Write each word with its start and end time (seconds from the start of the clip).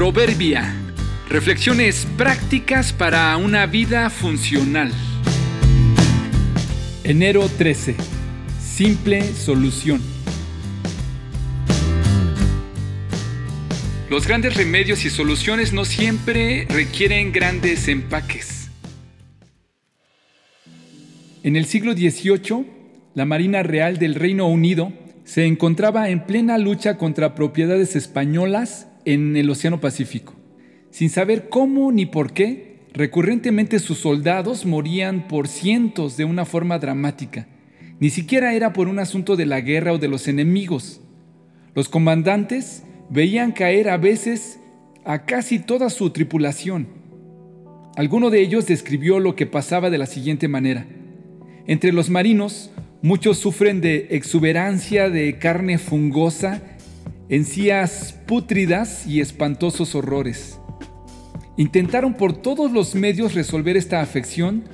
Proverbia. 0.00 0.74
Reflexiones 1.28 2.06
prácticas 2.16 2.90
para 2.90 3.36
una 3.36 3.66
vida 3.66 4.08
funcional. 4.08 4.90
Enero 7.04 7.46
13. 7.58 7.96
Simple 8.58 9.22
solución. 9.22 10.00
Los 14.08 14.26
grandes 14.26 14.56
remedios 14.56 15.04
y 15.04 15.10
soluciones 15.10 15.74
no 15.74 15.84
siempre 15.84 16.66
requieren 16.70 17.30
grandes 17.30 17.86
empaques. 17.86 18.70
En 21.42 21.56
el 21.56 21.66
siglo 21.66 21.92
XVIII, 21.92 22.64
la 23.12 23.26
Marina 23.26 23.62
Real 23.62 23.98
del 23.98 24.14
Reino 24.14 24.46
Unido 24.46 24.94
se 25.24 25.44
encontraba 25.44 26.08
en 26.08 26.24
plena 26.24 26.56
lucha 26.56 26.96
contra 26.96 27.34
propiedades 27.34 27.96
españolas 27.96 28.86
en 29.04 29.36
el 29.36 29.50
Océano 29.50 29.80
Pacífico. 29.80 30.34
Sin 30.90 31.10
saber 31.10 31.48
cómo 31.48 31.92
ni 31.92 32.06
por 32.06 32.32
qué, 32.32 32.80
recurrentemente 32.92 33.78
sus 33.78 33.98
soldados 33.98 34.66
morían 34.66 35.28
por 35.28 35.48
cientos 35.48 36.16
de 36.16 36.24
una 36.24 36.44
forma 36.44 36.78
dramática. 36.78 37.46
Ni 38.00 38.10
siquiera 38.10 38.54
era 38.54 38.72
por 38.72 38.88
un 38.88 38.98
asunto 38.98 39.36
de 39.36 39.46
la 39.46 39.60
guerra 39.60 39.92
o 39.92 39.98
de 39.98 40.08
los 40.08 40.26
enemigos. 40.26 41.00
Los 41.74 41.88
comandantes 41.88 42.84
veían 43.10 43.52
caer 43.52 43.88
a 43.90 43.96
veces 43.96 44.58
a 45.04 45.24
casi 45.24 45.58
toda 45.58 45.90
su 45.90 46.10
tripulación. 46.10 46.88
Alguno 47.96 48.30
de 48.30 48.40
ellos 48.40 48.66
describió 48.66 49.20
lo 49.20 49.36
que 49.36 49.46
pasaba 49.46 49.90
de 49.90 49.98
la 49.98 50.06
siguiente 50.06 50.48
manera. 50.48 50.86
Entre 51.66 51.92
los 51.92 52.10
marinos, 52.10 52.70
muchos 53.02 53.38
sufren 53.38 53.80
de 53.80 54.08
exuberancia 54.10 55.10
de 55.10 55.38
carne 55.38 55.78
fungosa 55.78 56.62
encías 57.30 58.16
pútridas 58.26 59.06
y 59.06 59.20
espantosos 59.20 59.94
horrores. 59.94 60.58
Intentaron 61.56 62.14
por 62.14 62.32
todos 62.32 62.72
los 62.72 62.96
medios 62.96 63.34
resolver 63.34 63.76
esta 63.76 64.00
afección 64.00 64.64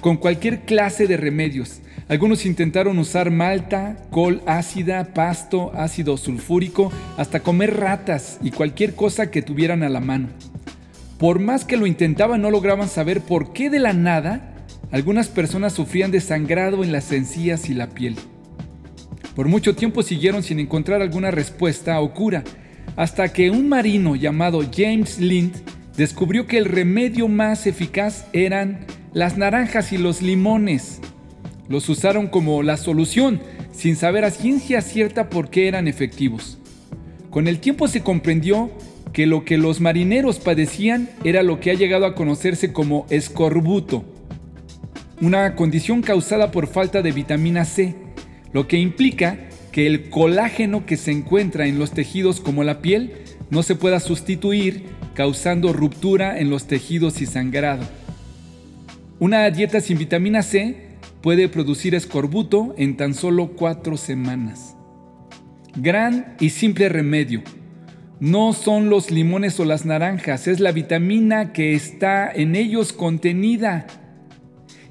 con 0.00 0.16
cualquier 0.16 0.62
clase 0.62 1.06
de 1.06 1.18
remedios. 1.18 1.82
Algunos 2.08 2.46
intentaron 2.46 2.98
usar 2.98 3.30
malta, 3.30 3.98
col 4.10 4.42
ácida, 4.46 5.12
pasto, 5.12 5.72
ácido 5.74 6.16
sulfúrico, 6.16 6.90
hasta 7.18 7.40
comer 7.40 7.76
ratas 7.76 8.38
y 8.42 8.50
cualquier 8.50 8.94
cosa 8.94 9.30
que 9.30 9.42
tuvieran 9.42 9.82
a 9.82 9.90
la 9.90 10.00
mano. 10.00 10.28
Por 11.18 11.38
más 11.38 11.66
que 11.66 11.76
lo 11.76 11.86
intentaban 11.86 12.40
no 12.40 12.50
lograban 12.50 12.88
saber 12.88 13.20
por 13.20 13.52
qué 13.52 13.68
de 13.68 13.78
la 13.78 13.92
nada 13.92 14.54
algunas 14.90 15.28
personas 15.28 15.74
sufrían 15.74 16.12
de 16.12 16.20
sangrado 16.20 16.82
en 16.82 16.92
las 16.92 17.12
encías 17.12 17.68
y 17.68 17.74
la 17.74 17.88
piel. 17.90 18.16
Por 19.36 19.48
mucho 19.48 19.76
tiempo 19.76 20.02
siguieron 20.02 20.42
sin 20.42 20.58
encontrar 20.58 21.02
alguna 21.02 21.30
respuesta 21.30 22.00
o 22.00 22.14
cura, 22.14 22.42
hasta 22.96 23.28
que 23.34 23.50
un 23.50 23.68
marino 23.68 24.16
llamado 24.16 24.62
James 24.74 25.18
Lind 25.18 25.52
descubrió 25.94 26.46
que 26.46 26.56
el 26.56 26.64
remedio 26.64 27.28
más 27.28 27.66
eficaz 27.66 28.26
eran 28.32 28.86
las 29.12 29.36
naranjas 29.36 29.92
y 29.92 29.98
los 29.98 30.22
limones. 30.22 31.02
Los 31.68 31.90
usaron 31.90 32.28
como 32.28 32.62
la 32.62 32.78
solución, 32.78 33.40
sin 33.72 33.96
saber 33.96 34.24
a 34.24 34.30
ciencia 34.30 34.80
cierta 34.80 35.28
por 35.28 35.50
qué 35.50 35.68
eran 35.68 35.86
efectivos. 35.86 36.56
Con 37.28 37.46
el 37.46 37.60
tiempo 37.60 37.88
se 37.88 38.00
comprendió 38.00 38.70
que 39.12 39.26
lo 39.26 39.44
que 39.44 39.58
los 39.58 39.82
marineros 39.82 40.38
padecían 40.38 41.10
era 41.24 41.42
lo 41.42 41.60
que 41.60 41.70
ha 41.70 41.74
llegado 41.74 42.06
a 42.06 42.14
conocerse 42.14 42.72
como 42.72 43.04
escorbuto, 43.10 44.02
una 45.20 45.54
condición 45.56 46.00
causada 46.00 46.50
por 46.50 46.66
falta 46.68 47.02
de 47.02 47.12
vitamina 47.12 47.66
C, 47.66 48.05
lo 48.56 48.68
que 48.68 48.78
implica 48.78 49.36
que 49.70 49.86
el 49.86 50.08
colágeno 50.08 50.86
que 50.86 50.96
se 50.96 51.10
encuentra 51.10 51.66
en 51.66 51.78
los 51.78 51.90
tejidos 51.90 52.40
como 52.40 52.64
la 52.64 52.80
piel 52.80 53.12
no 53.50 53.62
se 53.62 53.74
pueda 53.74 54.00
sustituir 54.00 54.84
causando 55.12 55.74
ruptura 55.74 56.38
en 56.38 56.48
los 56.48 56.66
tejidos 56.66 57.20
y 57.20 57.26
sangrado. 57.26 57.86
Una 59.18 59.50
dieta 59.50 59.82
sin 59.82 59.98
vitamina 59.98 60.42
C 60.42 60.88
puede 61.20 61.50
producir 61.50 61.94
escorbuto 61.94 62.74
en 62.78 62.96
tan 62.96 63.12
solo 63.12 63.48
cuatro 63.48 63.98
semanas. 63.98 64.74
Gran 65.76 66.34
y 66.40 66.48
simple 66.48 66.88
remedio. 66.88 67.42
No 68.20 68.54
son 68.54 68.88
los 68.88 69.10
limones 69.10 69.60
o 69.60 69.66
las 69.66 69.84
naranjas, 69.84 70.48
es 70.48 70.60
la 70.60 70.72
vitamina 70.72 71.52
que 71.52 71.74
está 71.74 72.32
en 72.32 72.56
ellos 72.56 72.94
contenida. 72.94 73.86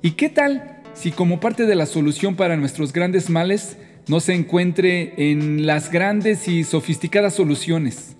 ¿Y 0.03 0.11
qué 0.11 0.29
tal 0.29 0.74
si 0.95 1.11
como 1.11 1.39
parte 1.39 1.65
de 1.65 1.75
la 1.75 1.85
solución 1.85 2.35
para 2.35 2.57
nuestros 2.57 2.93
grandes 2.93 3.29
males 3.29 3.77
no 4.07 4.19
se 4.19 4.33
encuentre 4.33 5.13
en 5.17 5.65
las 5.65 5.91
grandes 5.91 6.47
y 6.47 6.63
sofisticadas 6.63 7.35
soluciones. 7.35 8.15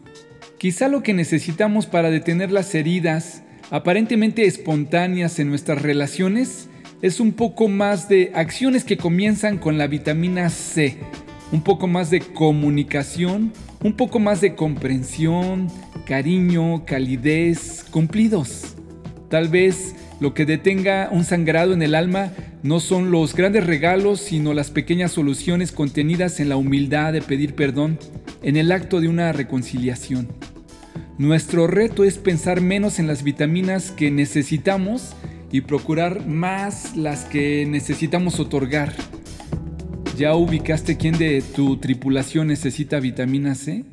Quizá 0.57 0.87
lo 0.87 1.01
que 1.01 1.13
necesitamos 1.13 1.85
para 1.85 2.09
detener 2.09 2.51
las 2.51 2.75
heridas 2.75 3.43
aparentemente 3.71 4.45
espontáneas 4.45 5.39
en 5.39 5.49
nuestras 5.49 5.81
relaciones 5.81 6.69
es 7.01 7.19
un 7.19 7.33
poco 7.33 7.67
más 7.67 8.09
de 8.09 8.31
acciones 8.35 8.83
que 8.83 8.97
comienzan 8.97 9.57
con 9.57 9.77
la 9.77 9.87
vitamina 9.87 10.49
C, 10.49 10.97
un 11.51 11.61
poco 11.61 11.87
más 11.87 12.09
de 12.09 12.19
comunicación, 12.21 13.53
un 13.83 13.93
poco 13.93 14.19
más 14.19 14.41
de 14.41 14.55
comprensión, 14.55 15.67
cariño, 16.05 16.85
calidez, 16.85 17.85
cumplidos. 17.91 18.75
Tal 19.29 19.49
vez 19.49 19.95
lo 20.19 20.33
que 20.33 20.45
detenga 20.45 21.09
un 21.11 21.23
sangrado 21.23 21.73
en 21.73 21.81
el 21.81 21.93
alma 21.95 22.31
no 22.65 22.79
son 22.79 23.11
los 23.11 23.35
grandes 23.35 23.63
regalos, 23.63 24.19
sino 24.19 24.55
las 24.55 24.71
pequeñas 24.71 25.11
soluciones 25.11 25.71
contenidas 25.71 26.39
en 26.39 26.49
la 26.49 26.57
humildad 26.57 27.13
de 27.13 27.21
pedir 27.21 27.53
perdón, 27.53 27.99
en 28.41 28.57
el 28.57 28.71
acto 28.71 29.01
de 29.01 29.07
una 29.07 29.31
reconciliación. 29.31 30.29
Nuestro 31.19 31.67
reto 31.67 32.03
es 32.03 32.17
pensar 32.17 32.61
menos 32.61 32.97
en 32.97 33.05
las 33.05 33.21
vitaminas 33.21 33.91
que 33.91 34.09
necesitamos 34.09 35.13
y 35.51 35.61
procurar 35.61 36.25
más 36.25 36.97
las 36.97 37.25
que 37.25 37.67
necesitamos 37.67 38.39
otorgar. 38.39 38.93
¿Ya 40.17 40.33
ubicaste 40.33 40.97
quién 40.97 41.19
de 41.19 41.43
tu 41.43 41.77
tripulación 41.77 42.47
necesita 42.47 42.99
vitamina 42.99 43.53
C? 43.53 43.85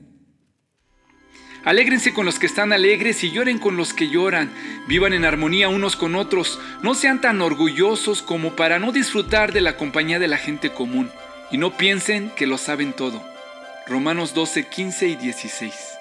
Alégrense 1.65 2.13
con 2.13 2.27
los 2.27 2.41
que 2.41 2.47
están 2.47 2.73
alegres 2.73 3.23
y 3.23 3.31
lloren 3.31 3.59
con 3.59 3.77
los 3.77 3.95
que 3.95 4.09
lloran. 4.09 4.51
Vivan 4.89 5.13
en 5.13 5.25
armonía 5.25 5.69
unos 5.69 5.95
con 5.95 6.17
otros. 6.17 6.59
No 6.83 6.95
sean 6.95 7.21
tan 7.21 7.41
orgullosos 7.41 8.21
como 8.21 8.57
para 8.57 8.81
no 8.81 8.91
disfrutar 8.91 9.53
de 9.53 9.61
la 9.61 9.77
compañía 9.77 10.19
de 10.19 10.27
la 10.27 10.39
gente 10.39 10.71
común. 10.71 11.11
Y 11.53 11.59
no 11.59 11.77
piensen 11.77 12.31
que 12.35 12.49
lo 12.49 12.59
saben 12.59 12.93
todo. 12.93 13.23
Romanos 13.87 14.35
12, 14.35 14.67
15 14.67 15.09
y 15.09 15.17
16. 15.17 15.92